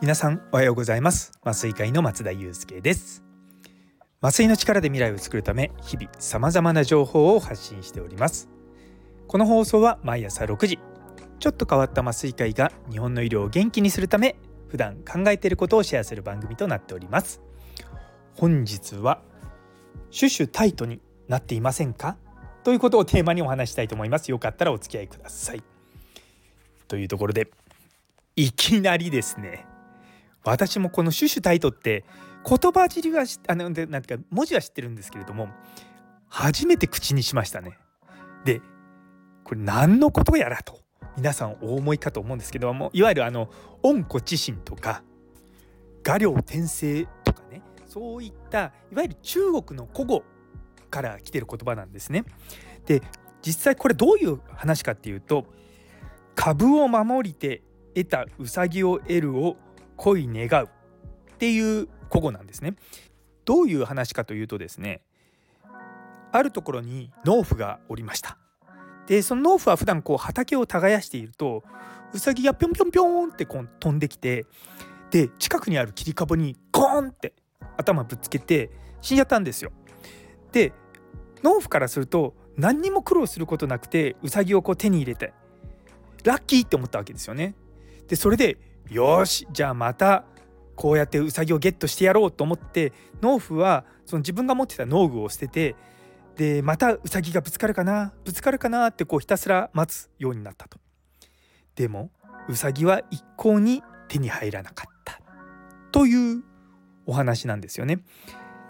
[0.00, 1.30] 皆さんおはようございます。
[1.44, 3.22] 麻酔会の松田祐介です。
[4.20, 8.48] 麻酔の力で未来を作るため日々様々な情報を発信しております。
[9.28, 10.80] この放送は毎朝6時。
[11.38, 14.34] ちょっと変わった麻酔会が日本の医療を元気にするため
[14.66, 17.40] 普段考えていることをシェアする番組となっております。
[18.34, 19.22] 本日は
[20.10, 22.16] シュシュタイトになっていませんか？
[22.64, 24.30] ということをテーマにお話したいと思います。
[24.30, 25.62] よかったらお付き合いください。
[26.88, 27.50] というところで
[28.36, 29.66] いきなりですね。
[30.44, 32.04] 私もこのシュシュタイトって
[32.44, 35.48] 言葉尻はあのなんていうか文字は知ってるんですけれども
[36.28, 37.78] 初めて口にしましたね。
[38.44, 38.60] で
[39.44, 40.80] これ何のことやらと
[41.16, 43.50] 皆さんお思いかと思うんですけどもいわゆるあの
[43.82, 45.02] 温故知新とか
[46.02, 50.24] 画量転生とかねそういったいわゆる中国の古語
[50.92, 52.24] から来てる言葉なんですね。
[52.86, 53.02] で
[53.40, 55.46] 実際これどういう話かっていうと
[56.36, 57.62] 「株を守りて
[57.96, 59.56] 得た兎を得る」を
[59.96, 62.76] 恋願うっていう古語なんですね。
[63.44, 65.02] どういう話かというとですね
[66.30, 68.38] あるところに農夫がおりました。
[69.06, 71.64] でその農夫は普段こう畑を耕していると
[72.12, 74.46] ウサギがぴょんぴょんぴょんってこう飛んできて
[75.10, 77.32] で近くにある切り株にゴーンって
[77.76, 79.72] 頭ぶつけて死んじゃったんですよ。
[80.52, 80.72] で
[81.42, 85.32] 農夫からすると何にも苦労することなくてウサギをこう手に入れて
[86.24, 87.54] ラッキーって思ったわけですよね。
[88.08, 88.58] でそれで
[88.90, 90.24] よしじゃあまた
[90.76, 95.76] こうやってウサギをゲットしてやろうと思って農夫はその自分が持ってた農具を捨てて
[96.36, 100.78] でまたウサギがぶつかるかなぶつかるかなってこうひたすら待つようになったと。
[101.74, 102.10] でも
[102.48, 105.20] ウサギは一向に手に入らなかった
[105.90, 106.42] という
[107.06, 108.00] お話なんですよね。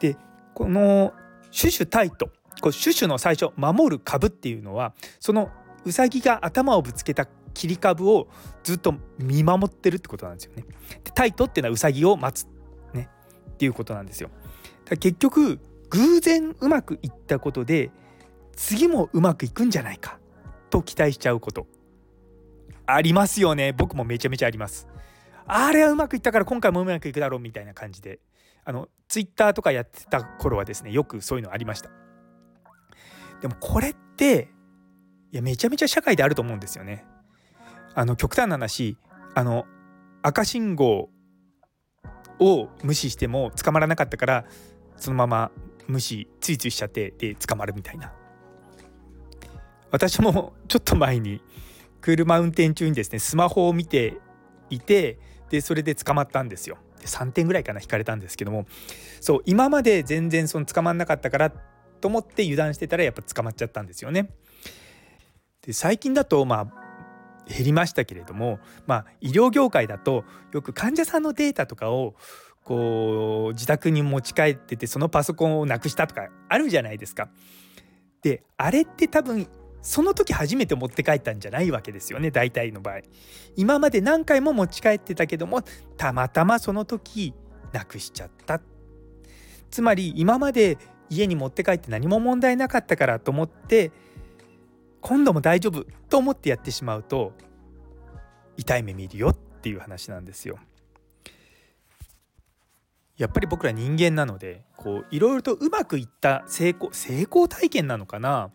[0.00, 0.16] で
[0.54, 1.12] この
[1.50, 2.30] シュシュタイト
[2.60, 5.50] こうシュシュの最初守る株っていうのはその
[5.84, 8.28] ウサギが頭をぶつけた切り株を
[8.64, 10.64] ずっと見守ってるってことなんですよね。
[11.04, 12.46] でタイトっていうのはウサギを待つ、
[12.92, 13.08] ね、
[13.50, 14.30] っていうことなんですよ。
[14.84, 15.58] だ結局
[15.90, 17.90] 偶然うまくいったことで
[18.54, 20.18] 次もうまくいくんじゃないか
[20.70, 21.66] と期待しちゃうこと
[22.86, 24.88] ありますよね僕もめちゃめちゃあります。
[25.46, 28.18] あれはうまくいったから今回もうまくいくだろうみたいな感じで
[28.64, 32.05] あのツイッターとかやってた頃はですねよくそういうのありました。
[33.46, 34.48] でもこれって
[35.30, 37.04] いやめちゃめちゃ社会であると思うんですよね。
[37.94, 38.96] あの極端な話
[39.36, 39.66] あの
[40.22, 41.10] 赤信号
[42.40, 44.44] を無視しても捕まらなかったから
[44.96, 45.52] そのまま
[45.86, 48.12] 無視ついついしちゃってで捕まるみたいな。
[49.92, 51.40] 私もちょっと前に
[52.00, 54.18] 車運転中にですねスマホを見て
[54.70, 55.20] いて
[55.50, 56.78] でそれで捕まったんですよ。
[57.00, 58.66] で3点ぐらいかな引かれたんですけども。
[59.20, 61.52] そう今まで全然その捕まんなかったから
[62.06, 64.30] と思って油断してたらやっぱ捕まっちゃったんですよね
[65.62, 72.14] で最近だとまあ減りましたけれども、まあ、医療業界だとよく患者さんのデータとかを
[72.62, 77.28] こう自宅に持ち帰っててそのパソコンをなくしたとかあるじゃないですか。
[78.22, 79.48] であれって多分
[79.82, 83.00] その時初めて持って帰ったんじゃないわけですよね大体の場合。
[83.56, 85.62] 今まで何回も持ち帰ってたけども
[85.96, 87.34] たまたまその時
[87.72, 88.60] なくしちゃった。
[89.70, 90.78] つまり今まで
[91.08, 93.92] 家に持って帰って何も問題なかったからと思って
[95.00, 97.32] 今度も大丈夫と思ってやってしまうと
[98.56, 100.58] 痛い目見るよっていう話なんですよ。
[103.16, 108.50] やっぱり僕ら人間なのでこういろいろとうまくいった成功成功体験なのかな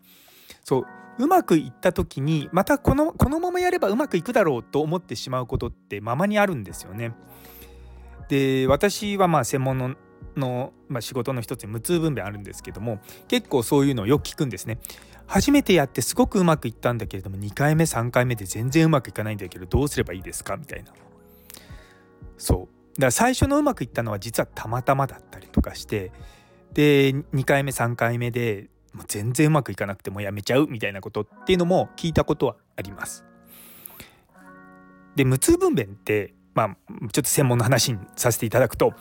[0.62, 0.86] そう
[1.18, 7.12] うまくいった時にまたこのこのままやればうまくいくだろうと思ってしまうことってままにあるんですよね。
[8.28, 9.96] で私はまあ専門の
[10.36, 14.78] の、まあ、仕事の一つに無痛分娩あるんですけども結構そういうのをよく聞くんですね。
[15.26, 20.92] 初めてやってすごくうまくいったんだけれども2回目3回目で全然うまくいかないんだけどどうすればいいですかみたいな
[22.36, 26.12] そうだから最初のうまくいったのは実はたまたまだったりとかして
[26.74, 33.24] で2回目3回目でもう全然うまくいかなくてもやめちゃうみたいなことっていうのも聞いたことはあります。
[35.16, 36.76] で無痛分娩ってまあ
[37.12, 38.92] ちょっと専門の話にさせていただくと、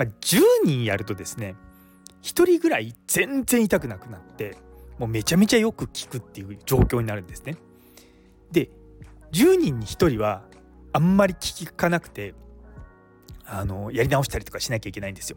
[0.00, 1.56] まあ、10人やるとですね
[2.22, 4.56] 1人ぐらい全然痛くなくなって
[4.98, 7.56] もうめちゃめちゃよく効くっていう状況になるんですね。
[8.50, 8.70] で
[9.32, 10.42] 10人に1人は
[10.94, 11.40] あんまり効
[11.76, 12.32] かなくて
[13.44, 15.36] あのやり直したりとかしなきゃいけないんですよ。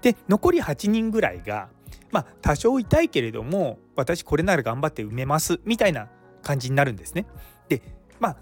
[0.00, 1.68] で残り8人ぐらいが
[2.10, 6.08] まあ多少痛いけれども私これなら頑張って埋めますみたいな
[6.42, 7.26] 感じになるんですね。
[7.68, 7.82] で
[8.20, 8.36] まあ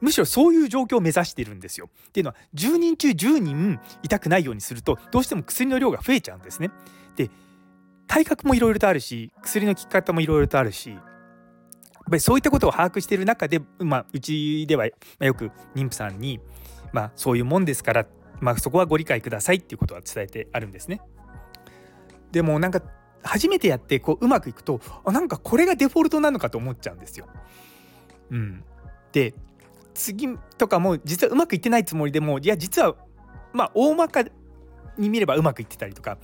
[0.00, 1.88] むしろそういう状況を目指しているんですよ。
[2.08, 6.70] っていうのは10人中10人痛くないようにするとどうしても薬の量が増えちゃうんですね。
[7.16, 7.30] で
[8.06, 11.00] 体格もいろいろとあるし薬の効き方もいろいろとあるしやっ
[12.10, 14.94] ぱりそういったことを把握している中で、まあ、うちではよ
[15.34, 16.40] く妊婦さんに、
[16.92, 18.06] まあ、そういうもんですから、
[18.40, 21.02] まあ、そこはご理解くださいっていうことは伝えてあるんですね。
[22.32, 22.82] でもなんか
[23.22, 27.26] 初めてやってこううまくいくとあなんかこれがデフォルトなのかと思っちゃうんですよ。
[28.30, 28.64] うん、
[29.12, 29.34] で
[29.98, 32.94] 次とかも実はうまくいってないつもりでもいや実は
[33.52, 34.22] まあ大まか
[34.96, 36.18] に見ればうまくいってたりとか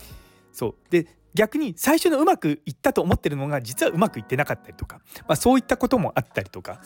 [0.53, 6.81] そうで逆に最初のうまくいったと思ってるのが実はうまくいってなかったりとか、まあ、そういったこともあったりとか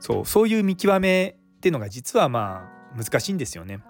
[0.00, 3.80] そうそういう見極めっていうのが実はまあ難しいんですよね。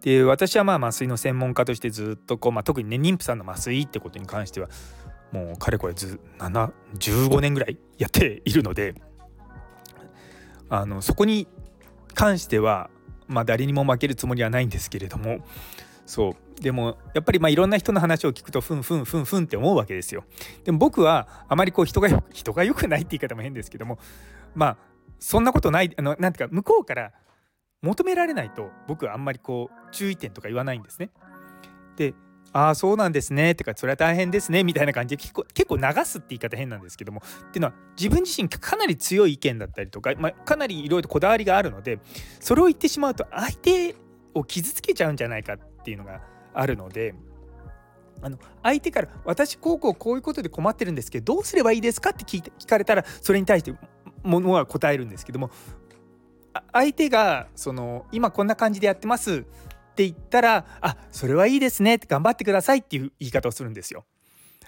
[0.00, 4.68] で私はまあ麻酔の専門家としてずっとこう、まあ、特にね妊婦さんの麻酔ってことに関しては
[5.30, 8.94] もうかれこれず7 15年ぐらいやっているので
[10.70, 11.46] あのそこに
[12.14, 12.90] 関しては、
[13.26, 15.40] まあ、誰にも負けるつもりはないんですけれども
[16.06, 20.24] そうでもやっぱりまあいろんな人の話を聞くとふんふんふんふんって思うわけですよ。
[20.64, 23.98] でも僕はあまりこう人が 人が良くないって言い方も変ですけども
[24.54, 24.76] まあ
[25.18, 27.12] そんなことないあのなんていうか向こうから
[27.82, 31.10] 求められないと僕はあんまりこう注意点とか言わないんですね。
[31.96, 32.14] で
[32.52, 42.00] ああそうなんですねってかそれは大変ですねみたいな感じで結構結構流すって言い方変なんですけどもっていうのは自分自身かなり強い意見だったりとか、まあ、かなりいろいろとこだわりがあるので
[42.40, 43.94] それを言ってしまうと相手
[44.34, 46.22] を傷つけちゃうんじゃないかっていうのが
[46.54, 47.14] あるので。
[48.22, 53.72] あの相手から「私こうこうこういうことで困ってるんですけどどうすればいいですか?」って聞いて聞かれたらそれに対して
[54.22, 55.50] ものは答えるんですけども
[56.72, 59.46] 相手がその今こんな感じでやってます
[60.00, 64.04] って言ったらあそれはいいですね頑張ってくださいっていう言い方をするんですよ。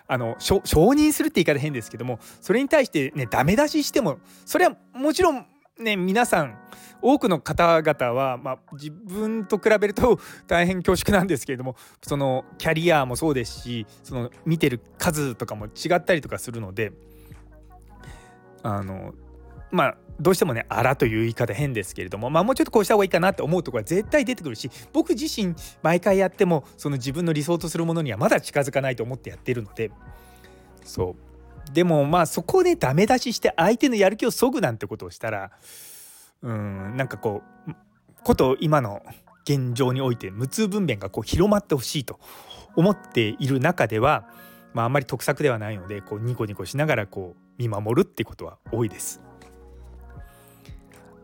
[0.06, 5.46] あの承認するって言い方変ですけどもそれに対してねダメ出ししてもそれはもちろん
[5.79, 6.58] ね皆さん
[7.00, 16.93] 多くの方々は、まあ、自分と比べると 大変恐縮なんですけれどもそのキャリアもそうですしその見てる数とかも違ったりとかするので
[18.62, 19.14] あの
[19.72, 29.90] まあどうしてもね「あら」という言い方変ですけれどもまあもうちょっとこうした方がいいかなって思うところは絶対出てくるし僕自身毎回やってもその自分の理想とするものにはまだ近づかないと思ってやってるので
[30.84, 31.16] そ
[31.69, 35.50] うでもまあそこでダメ出しして相手のやる気をそぐなんてことをしたら
[36.42, 37.72] うんなんかこう
[38.22, 39.02] こと今の
[39.44, 42.20] 現状において無痛分娩がこう広まってほしいと
[42.76, 44.28] 思っている中では、
[44.72, 49.31] まあ、あんまり得策ではないのでこうニコニコしながらこう見守るってことは多いです。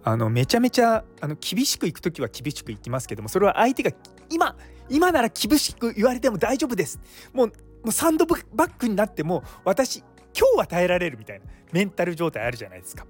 [0.08, 3.90] あのめちゃめちゃあの厳しくいく時は厳しくいきますけどもそれは相手が
[4.30, 4.56] 今
[4.88, 6.98] 今なら厳しく言われても大丈夫です。
[7.34, 7.52] もうも
[7.90, 13.06] うサンドバッグになっても私今日は耐えられるみたいなメンタル状態あるじゃないですか。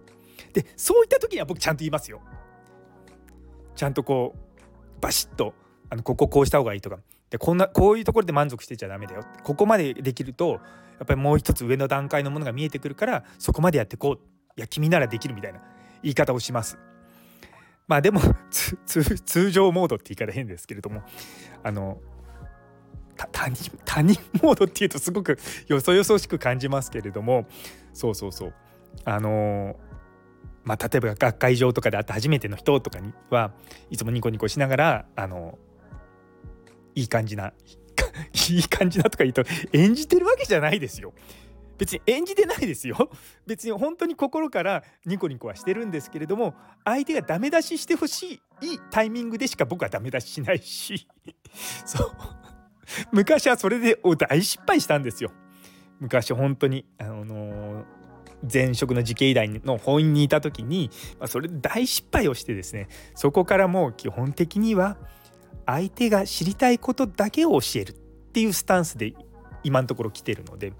[0.53, 2.21] でそういった時には僕ちゃんと言いますよ。
[3.77, 5.55] ちゃんとこうバシッと
[5.91, 6.99] あのこここうした方がいいとか
[7.31, 9.25] でこんなこういうところで満足してちゃダメだよ。
[9.45, 10.51] ここまでできると
[10.99, 14.21] やっぱりもう一つ上の段階のものが見えてくるからそこまでやってこう。
[14.57, 15.61] いや君ならできるみたいな
[16.03, 16.77] 言い方をします。
[17.89, 18.21] まあでも
[18.51, 21.03] 通常モードって言い方変ですけれども
[21.63, 22.01] あの
[23.33, 27.49] 他人他人モードっていうとすごくよそよそしく感じますけれども
[27.93, 28.55] そうそうそう
[29.05, 29.77] あの
[30.63, 33.53] まあ例えば学会場とかで会った初めての人とかには
[33.91, 35.59] いつもニコニコしながらあの
[36.95, 37.53] いい感じな
[38.51, 41.13] いい感じなとか言うと演じてるわけじゃないですよ。
[41.79, 43.11] 別に演じてないですよ。
[43.47, 46.55] 別に本当に心からニコニコはしてるんですけれども
[46.85, 51.09] 相手がダメ出ししてほしいいいタイミングでしか僕はダメ出ししないし。
[51.87, 52.11] そう。
[53.13, 55.31] 昔はそれで大失敗したんですよ。
[56.01, 57.85] 昔本当にあの
[58.51, 64.97] 前職の慈恵医大の本院にいた時に、まあ、それで大失敗をしてですねそこからもう基本的には
[65.67, 67.95] 相手が知りたいことだけを教えるっ
[68.33, 69.13] ていうスタンスで
[69.65, 70.73] 今のところ来てるので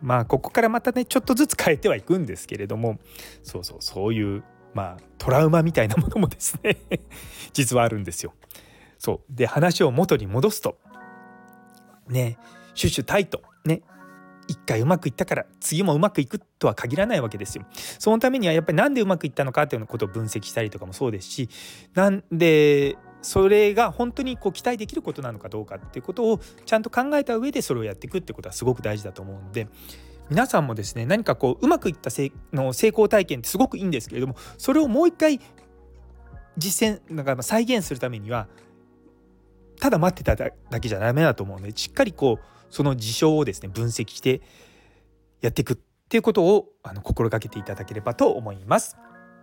[0.00, 2.98] まあここからまたねちょっとずつ変えてはいくんですけれども
[3.42, 4.44] そうそうそういう
[4.74, 6.78] まあトラウマみたいなものもですね
[7.52, 8.34] 実はあるんですよ。
[8.98, 10.78] そうで話を元に戻すと
[12.08, 12.36] ね
[12.74, 13.82] シュシュタイトね
[14.46, 17.64] 一回うまくいったから次もうまくいくとは限らないわけですよ。
[17.98, 21.48] そのためにはやっぱりなんでうまくいったのかっていうことを分析したりとかもそうですし
[21.94, 29.68] なんでそれが本当にこう期待できることなのかどうかっていうことをちゃんと考えた上でそれをやっていくってことはすごく大事だと思うんで
[30.30, 35.40] 皆さんもですね何かこううまくいった成の成功体験ってすごくいいんですけれどもそれをもう一回
[36.56, 38.46] 実践なんか再現するためには
[39.80, 44.40] ただ待ってただけじゃダメだと思うのでしっかりこうその事象をですね分析して
[45.40, 45.76] やっていくっ
[46.08, 48.96] ていうことをあの心がけていただければと思います。